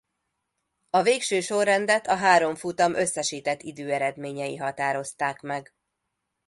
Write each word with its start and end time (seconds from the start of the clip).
A 0.89 1.01
végső 1.01 1.41
sorrendet 1.41 2.07
a 2.07 2.15
három 2.15 2.55
futam 2.55 2.93
összesített 2.93 3.61
időeredményei 3.61 4.55
határozták 4.57 5.41
meg. 5.41 5.73